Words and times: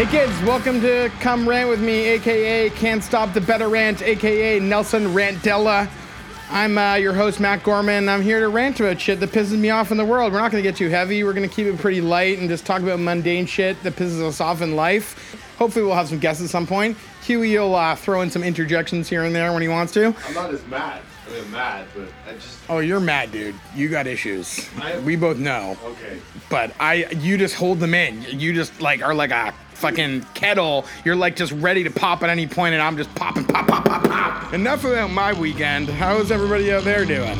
Hey 0.00 0.06
kids, 0.06 0.32
welcome 0.44 0.80
to 0.80 1.12
Come 1.20 1.46
Rant 1.46 1.68
with 1.68 1.82
me, 1.82 1.92
aka 2.06 2.70
Can't 2.70 3.04
Stop 3.04 3.34
the 3.34 3.40
Better 3.42 3.68
Rant, 3.68 4.00
aka 4.00 4.58
Nelson 4.58 5.08
Rantella. 5.08 5.90
I'm 6.48 6.78
uh, 6.78 6.94
your 6.94 7.12
host, 7.12 7.38
Matt 7.38 7.62
Gorman. 7.64 8.08
I'm 8.08 8.22
here 8.22 8.40
to 8.40 8.48
rant 8.48 8.80
about 8.80 8.98
shit 8.98 9.20
that 9.20 9.28
pisses 9.28 9.58
me 9.58 9.68
off 9.68 9.90
in 9.90 9.98
the 9.98 10.04
world. 10.06 10.32
We're 10.32 10.40
not 10.40 10.52
going 10.52 10.64
to 10.64 10.66
get 10.66 10.78
too 10.78 10.88
heavy. 10.88 11.22
We're 11.22 11.34
going 11.34 11.46
to 11.46 11.54
keep 11.54 11.66
it 11.66 11.78
pretty 11.78 12.00
light 12.00 12.38
and 12.38 12.48
just 12.48 12.64
talk 12.64 12.80
about 12.80 12.98
mundane 12.98 13.44
shit 13.44 13.82
that 13.82 13.94
pisses 13.94 14.26
us 14.26 14.40
off 14.40 14.62
in 14.62 14.74
life. 14.74 15.36
Hopefully, 15.58 15.84
we'll 15.84 15.94
have 15.94 16.08
some 16.08 16.18
guests 16.18 16.42
at 16.42 16.48
some 16.48 16.66
point. 16.66 16.96
Huey 17.24 17.58
will 17.58 17.74
uh, 17.74 17.94
throw 17.94 18.22
in 18.22 18.30
some 18.30 18.42
interjections 18.42 19.06
here 19.06 19.24
and 19.24 19.34
there 19.34 19.52
when 19.52 19.60
he 19.60 19.68
wants 19.68 19.92
to. 19.92 20.16
I'm 20.26 20.32
not 20.32 20.48
as 20.48 20.66
mad. 20.68 21.02
I 21.26 21.30
mean, 21.30 21.44
I'm 21.44 21.50
mad, 21.50 21.86
but 21.94 22.08
I 22.26 22.32
just 22.32 22.58
Oh, 22.70 22.78
you're 22.78 23.00
mad, 23.00 23.32
dude. 23.32 23.54
You 23.74 23.90
got 23.90 24.06
issues. 24.06 24.66
We 25.04 25.16
both 25.16 25.36
know. 25.36 25.76
okay. 25.84 26.18
But 26.48 26.72
I, 26.80 27.04
you 27.18 27.36
just 27.36 27.54
hold 27.54 27.80
them 27.80 27.92
in. 27.92 28.22
You 28.22 28.54
just 28.54 28.80
like 28.80 29.02
are 29.02 29.14
like 29.14 29.30
a 29.30 29.52
fucking 29.80 30.26
kettle. 30.34 30.84
You're 31.04 31.16
like 31.16 31.36
just 31.36 31.52
ready 31.52 31.82
to 31.84 31.90
pop 31.90 32.22
at 32.22 32.28
any 32.28 32.46
point, 32.46 32.74
and 32.74 32.82
I'm 32.82 32.96
just 32.96 33.12
popping, 33.14 33.44
pop, 33.46 33.66
pop, 33.66 33.84
pop, 33.84 34.04
pop. 34.04 34.52
Enough 34.52 34.84
about 34.84 35.10
my 35.10 35.32
weekend. 35.32 35.88
How's 35.88 36.30
everybody 36.30 36.70
out 36.72 36.84
there 36.84 37.04
doing? 37.04 37.38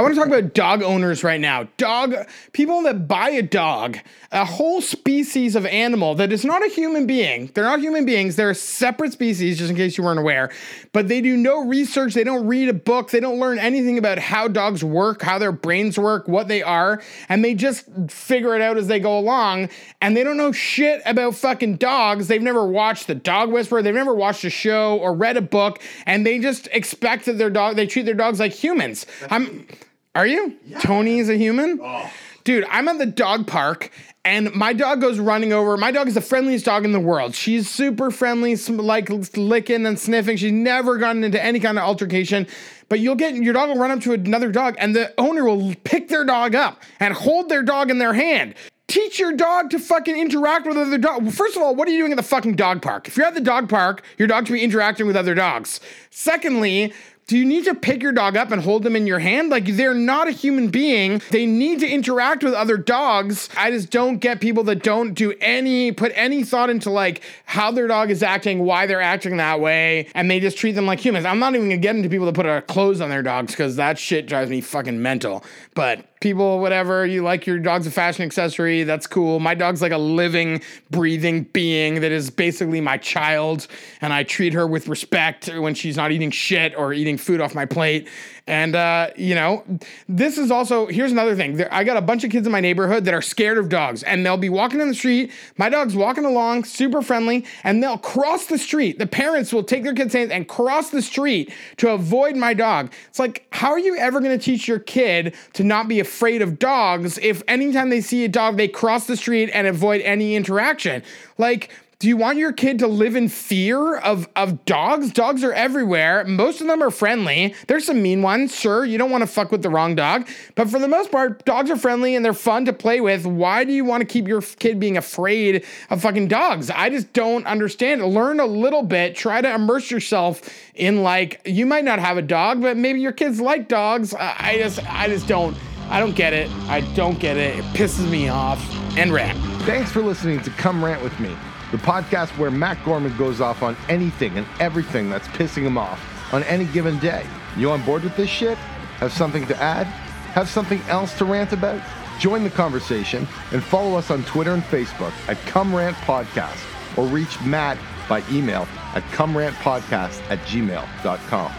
I 0.00 0.02
want 0.02 0.14
to 0.14 0.18
talk 0.18 0.28
about 0.28 0.54
dog 0.54 0.82
owners 0.82 1.22
right 1.22 1.38
now. 1.38 1.68
Dog 1.76 2.14
people 2.54 2.80
that 2.84 3.06
buy 3.06 3.28
a 3.28 3.42
dog, 3.42 3.98
a 4.32 4.46
whole 4.46 4.80
species 4.80 5.54
of 5.54 5.66
animal 5.66 6.14
that 6.14 6.32
is 6.32 6.42
not 6.42 6.64
a 6.64 6.70
human 6.70 7.06
being. 7.06 7.50
They're 7.52 7.64
not 7.64 7.80
human 7.80 8.06
beings. 8.06 8.34
They're 8.34 8.48
a 8.48 8.54
separate 8.54 9.12
species, 9.12 9.58
just 9.58 9.68
in 9.68 9.76
case 9.76 9.98
you 9.98 10.04
weren't 10.04 10.18
aware. 10.18 10.50
But 10.92 11.08
they 11.08 11.20
do 11.20 11.36
no 11.36 11.66
research. 11.66 12.14
They 12.14 12.24
don't 12.24 12.46
read 12.46 12.70
a 12.70 12.72
book. 12.72 13.10
They 13.10 13.20
don't 13.20 13.38
learn 13.38 13.58
anything 13.58 13.98
about 13.98 14.18
how 14.18 14.48
dogs 14.48 14.82
work, 14.82 15.20
how 15.20 15.38
their 15.38 15.52
brains 15.52 15.98
work, 15.98 16.26
what 16.26 16.48
they 16.48 16.62
are, 16.62 17.02
and 17.28 17.44
they 17.44 17.54
just 17.54 17.84
figure 18.08 18.56
it 18.56 18.62
out 18.62 18.78
as 18.78 18.86
they 18.86 19.00
go 19.00 19.18
along. 19.18 19.68
And 20.00 20.16
they 20.16 20.24
don't 20.24 20.38
know 20.38 20.50
shit 20.50 21.02
about 21.04 21.34
fucking 21.34 21.76
dogs. 21.76 22.26
They've 22.26 22.40
never 22.40 22.64
watched 22.64 23.06
The 23.06 23.16
Dog 23.16 23.52
Whisperer. 23.52 23.82
They've 23.82 23.94
never 23.94 24.14
watched 24.14 24.44
a 24.44 24.50
show 24.50 24.96
or 24.96 25.12
read 25.12 25.36
a 25.36 25.42
book, 25.42 25.82
and 26.06 26.24
they 26.24 26.38
just 26.38 26.68
expect 26.72 27.26
that 27.26 27.36
their 27.36 27.50
dog. 27.50 27.76
They 27.76 27.86
treat 27.86 28.06
their 28.06 28.14
dogs 28.14 28.40
like 28.40 28.52
humans. 28.52 29.04
I'm. 29.28 29.66
Are 30.14 30.26
you? 30.26 30.56
Tony 30.80 31.20
is 31.20 31.28
a 31.28 31.36
human? 31.36 31.78
Oh. 31.80 32.10
Dude, 32.42 32.64
I'm 32.68 32.88
at 32.88 32.98
the 32.98 33.06
dog 33.06 33.46
park 33.46 33.92
and 34.24 34.52
my 34.54 34.72
dog 34.72 35.00
goes 35.00 35.20
running 35.20 35.52
over. 35.52 35.76
My 35.76 35.92
dog 35.92 36.08
is 36.08 36.14
the 36.14 36.20
friendliest 36.20 36.64
dog 36.64 36.84
in 36.84 36.90
the 36.90 37.00
world. 37.00 37.34
She's 37.34 37.70
super 37.70 38.10
friendly, 38.10 38.56
like 38.56 39.08
licking 39.36 39.86
and 39.86 39.98
sniffing. 39.98 40.36
She's 40.36 40.50
never 40.50 40.96
gotten 40.96 41.22
into 41.22 41.42
any 41.42 41.60
kind 41.60 41.78
of 41.78 41.84
altercation. 41.84 42.48
But 42.88 42.98
you'll 42.98 43.14
get 43.14 43.36
your 43.36 43.54
dog 43.54 43.68
will 43.68 43.76
run 43.76 43.92
up 43.92 44.00
to 44.00 44.12
another 44.12 44.50
dog 44.50 44.74
and 44.78 44.96
the 44.96 45.14
owner 45.16 45.44
will 45.44 45.74
pick 45.84 46.08
their 46.08 46.24
dog 46.24 46.56
up 46.56 46.82
and 46.98 47.14
hold 47.14 47.48
their 47.48 47.62
dog 47.62 47.88
in 47.88 47.98
their 47.98 48.14
hand. 48.14 48.54
Teach 48.88 49.20
your 49.20 49.32
dog 49.32 49.70
to 49.70 49.78
fucking 49.78 50.18
interact 50.18 50.66
with 50.66 50.76
other 50.76 50.98
dogs. 50.98 51.36
First 51.36 51.54
of 51.56 51.62
all, 51.62 51.76
what 51.76 51.86
are 51.86 51.92
you 51.92 51.98
doing 51.98 52.10
at 52.10 52.16
the 52.16 52.24
fucking 52.24 52.56
dog 52.56 52.82
park? 52.82 53.06
If 53.06 53.16
you're 53.16 53.26
at 53.26 53.34
the 53.34 53.40
dog 53.40 53.68
park, 53.68 54.02
your 54.18 54.26
dog 54.26 54.48
should 54.48 54.54
be 54.54 54.64
interacting 54.64 55.06
with 55.06 55.14
other 55.14 55.34
dogs. 55.36 55.78
Secondly, 56.10 56.92
do 57.30 57.38
you 57.38 57.44
need 57.44 57.64
to 57.66 57.76
pick 57.76 58.02
your 58.02 58.10
dog 58.10 58.36
up 58.36 58.50
and 58.50 58.60
hold 58.60 58.82
them 58.82 58.96
in 58.96 59.06
your 59.06 59.20
hand? 59.20 59.50
Like 59.50 59.64
they're 59.64 59.94
not 59.94 60.26
a 60.26 60.32
human 60.32 60.66
being. 60.66 61.22
They 61.30 61.46
need 61.46 61.78
to 61.78 61.88
interact 61.88 62.42
with 62.42 62.54
other 62.54 62.76
dogs. 62.76 63.48
I 63.56 63.70
just 63.70 63.90
don't 63.90 64.18
get 64.18 64.40
people 64.40 64.64
that 64.64 64.82
don't 64.82 65.14
do 65.14 65.32
any 65.40 65.92
put 65.92 66.10
any 66.16 66.42
thought 66.42 66.70
into 66.70 66.90
like 66.90 67.22
how 67.44 67.70
their 67.70 67.86
dog 67.86 68.10
is 68.10 68.24
acting, 68.24 68.64
why 68.64 68.86
they're 68.86 69.00
acting 69.00 69.36
that 69.36 69.60
way, 69.60 70.08
and 70.12 70.28
they 70.28 70.40
just 70.40 70.58
treat 70.58 70.72
them 70.72 70.86
like 70.86 70.98
humans. 70.98 71.24
I'm 71.24 71.38
not 71.38 71.54
even 71.54 71.68
gonna 71.68 71.76
get 71.76 71.94
into 71.94 72.08
people 72.08 72.26
that 72.26 72.34
put 72.34 72.46
uh, 72.46 72.62
clothes 72.62 73.00
on 73.00 73.10
their 73.10 73.22
dogs 73.22 73.52
because 73.52 73.76
that 73.76 73.96
shit 73.96 74.26
drives 74.26 74.50
me 74.50 74.60
fucking 74.60 75.00
mental. 75.00 75.44
But 75.76 76.09
people, 76.20 76.60
whatever, 76.60 77.06
you 77.06 77.22
like 77.22 77.46
your 77.46 77.58
dog's 77.58 77.86
a 77.86 77.90
fashion 77.90 78.24
accessory, 78.24 78.84
that's 78.84 79.06
cool. 79.06 79.40
My 79.40 79.54
dog's 79.54 79.80
like 79.80 79.92
a 79.92 79.98
living, 79.98 80.62
breathing 80.90 81.44
being 81.44 82.02
that 82.02 82.12
is 82.12 82.30
basically 82.30 82.80
my 82.80 82.98
child, 82.98 83.66
and 84.02 84.12
I 84.12 84.22
treat 84.22 84.52
her 84.52 84.66
with 84.66 84.86
respect 84.86 85.48
when 85.48 85.74
she's 85.74 85.96
not 85.96 86.12
eating 86.12 86.30
shit 86.30 86.76
or 86.76 86.92
eating 86.92 87.16
food 87.16 87.40
off 87.40 87.54
my 87.54 87.64
plate. 87.64 88.08
And, 88.50 88.74
uh, 88.74 89.10
you 89.14 89.36
know, 89.36 89.62
this 90.08 90.36
is 90.36 90.50
also, 90.50 90.88
here's 90.88 91.12
another 91.12 91.36
thing. 91.36 91.56
There, 91.56 91.72
I 91.72 91.84
got 91.84 91.96
a 91.96 92.00
bunch 92.00 92.24
of 92.24 92.32
kids 92.32 92.48
in 92.48 92.52
my 92.52 92.58
neighborhood 92.58 93.04
that 93.04 93.14
are 93.14 93.22
scared 93.22 93.58
of 93.58 93.68
dogs, 93.68 94.02
and 94.02 94.26
they'll 94.26 94.36
be 94.36 94.48
walking 94.48 94.80
in 94.80 94.88
the 94.88 94.94
street. 94.94 95.30
My 95.56 95.68
dog's 95.68 95.94
walking 95.94 96.24
along, 96.24 96.64
super 96.64 97.00
friendly, 97.00 97.44
and 97.62 97.80
they'll 97.80 97.96
cross 97.96 98.46
the 98.46 98.58
street. 98.58 98.98
The 98.98 99.06
parents 99.06 99.52
will 99.52 99.62
take 99.62 99.84
their 99.84 99.94
kids' 99.94 100.14
hands 100.14 100.32
and 100.32 100.48
cross 100.48 100.90
the 100.90 101.00
street 101.00 101.52
to 101.76 101.90
avoid 101.90 102.34
my 102.34 102.52
dog. 102.52 102.92
It's 103.08 103.20
like, 103.20 103.46
how 103.52 103.70
are 103.70 103.78
you 103.78 103.96
ever 103.96 104.18
going 104.18 104.36
to 104.36 104.44
teach 104.44 104.66
your 104.66 104.80
kid 104.80 105.36
to 105.52 105.62
not 105.62 105.86
be 105.86 106.00
afraid 106.00 106.42
of 106.42 106.58
dogs 106.58 107.18
if 107.18 107.44
anytime 107.46 107.88
they 107.88 108.00
see 108.00 108.24
a 108.24 108.28
dog, 108.28 108.56
they 108.56 108.66
cross 108.66 109.06
the 109.06 109.16
street 109.16 109.48
and 109.54 109.68
avoid 109.68 110.00
any 110.00 110.34
interaction? 110.34 111.04
Like, 111.38 111.70
do 112.00 112.08
you 112.08 112.16
want 112.16 112.38
your 112.38 112.54
kid 112.54 112.78
to 112.78 112.86
live 112.86 113.14
in 113.14 113.28
fear 113.28 113.98
of, 113.98 114.26
of 114.34 114.64
dogs? 114.64 115.12
Dogs 115.12 115.44
are 115.44 115.52
everywhere. 115.52 116.24
Most 116.24 116.62
of 116.62 116.66
them 116.66 116.82
are 116.82 116.90
friendly. 116.90 117.54
There's 117.66 117.84
some 117.84 118.00
mean 118.00 118.22
ones, 118.22 118.58
sure. 118.58 118.86
You 118.86 118.96
don't 118.96 119.10
want 119.10 119.20
to 119.20 119.26
fuck 119.26 119.52
with 119.52 119.60
the 119.60 119.68
wrong 119.68 119.94
dog. 119.94 120.26
But 120.54 120.70
for 120.70 120.78
the 120.78 120.88
most 120.88 121.12
part, 121.12 121.44
dogs 121.44 121.70
are 121.70 121.76
friendly 121.76 122.16
and 122.16 122.24
they're 122.24 122.32
fun 122.32 122.64
to 122.64 122.72
play 122.72 123.02
with. 123.02 123.26
Why 123.26 123.64
do 123.64 123.74
you 123.74 123.84
want 123.84 124.00
to 124.00 124.06
keep 124.06 124.26
your 124.26 124.40
kid 124.40 124.80
being 124.80 124.96
afraid 124.96 125.66
of 125.90 126.00
fucking 126.00 126.28
dogs? 126.28 126.70
I 126.70 126.88
just 126.88 127.12
don't 127.12 127.46
understand. 127.46 128.02
Learn 128.02 128.40
a 128.40 128.46
little 128.46 128.82
bit. 128.82 129.14
Try 129.14 129.42
to 129.42 129.54
immerse 129.54 129.90
yourself 129.90 130.40
in 130.74 131.02
like 131.02 131.42
you 131.44 131.66
might 131.66 131.84
not 131.84 131.98
have 131.98 132.16
a 132.16 132.22
dog, 132.22 132.62
but 132.62 132.78
maybe 132.78 133.00
your 133.00 133.12
kids 133.12 133.42
like 133.42 133.68
dogs. 133.68 134.14
I 134.18 134.56
just 134.56 134.82
I 134.90 135.08
just 135.08 135.28
don't 135.28 135.54
I 135.90 136.00
don't 136.00 136.16
get 136.16 136.32
it. 136.32 136.50
I 136.66 136.80
don't 136.94 137.18
get 137.18 137.36
it. 137.36 137.58
It 137.58 137.64
pisses 137.74 138.10
me 138.10 138.30
off. 138.30 138.64
And 138.96 139.12
rant. 139.12 139.38
Thanks 139.64 139.92
for 139.92 140.00
listening 140.00 140.40
to 140.40 140.50
Come 140.50 140.82
Rant 140.84 141.02
with 141.02 141.18
Me, 141.20 141.36
the 141.70 141.76
podcast 141.78 142.36
where 142.36 142.50
Matt 142.50 142.84
Gorman 142.84 143.16
goes 143.16 143.40
off 143.40 143.62
on 143.62 143.76
anything 143.88 144.36
and 144.38 144.46
everything 144.58 145.08
that's 145.08 145.28
pissing 145.28 145.62
him 145.62 145.78
off 145.78 146.00
on 146.32 146.42
any 146.44 146.64
given 146.66 146.98
day. 146.98 147.26
You 147.56 147.70
on 147.70 147.82
board 147.84 148.02
with 148.02 148.16
this 148.16 148.30
shit? 148.30 148.58
Have 148.98 149.12
something 149.12 149.46
to 149.46 149.56
add? 149.62 149.86
Have 150.34 150.48
something 150.48 150.80
else 150.82 151.16
to 151.18 151.24
rant 151.24 151.52
about? 151.52 151.80
Join 152.18 152.44
the 152.44 152.50
conversation 152.50 153.26
and 153.52 153.62
follow 153.62 153.96
us 153.96 154.10
on 154.10 154.22
Twitter 154.24 154.52
and 154.52 154.62
Facebook 154.64 155.12
at 155.28 155.38
Come 155.46 155.74
Rant 155.74 155.96
Podcast 155.98 156.62
or 156.98 157.06
reach 157.06 157.40
Matt 157.42 157.78
by 158.08 158.22
email 158.30 158.66
at 158.94 159.02
comerantpodcast 159.12 160.20
at 160.30 160.38
gmail.com. 160.40 161.52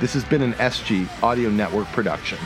This 0.00 0.14
has 0.14 0.24
been 0.24 0.42
an 0.42 0.54
SG 0.54 1.08
Audio 1.22 1.50
Network 1.50 1.86
production. 1.88 2.38